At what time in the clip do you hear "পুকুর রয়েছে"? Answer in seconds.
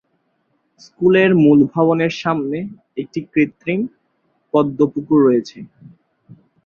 4.93-5.57